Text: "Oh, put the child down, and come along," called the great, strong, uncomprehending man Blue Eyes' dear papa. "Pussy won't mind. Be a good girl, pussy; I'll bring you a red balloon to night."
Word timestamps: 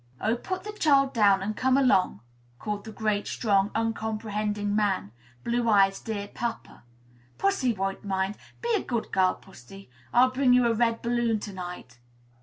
"Oh, 0.19 0.35
put 0.35 0.63
the 0.63 0.71
child 0.73 1.13
down, 1.13 1.43
and 1.43 1.55
come 1.55 1.77
along," 1.77 2.21
called 2.57 2.85
the 2.85 2.91
great, 2.91 3.27
strong, 3.27 3.69
uncomprehending 3.75 4.75
man 4.75 5.11
Blue 5.43 5.69
Eyes' 5.69 5.99
dear 5.99 6.27
papa. 6.27 6.81
"Pussy 7.37 7.71
won't 7.73 8.03
mind. 8.03 8.35
Be 8.61 8.73
a 8.75 8.81
good 8.83 9.11
girl, 9.11 9.35
pussy; 9.35 9.91
I'll 10.11 10.31
bring 10.31 10.53
you 10.53 10.65
a 10.65 10.73
red 10.73 11.03
balloon 11.03 11.39
to 11.41 11.53
night." 11.53 11.99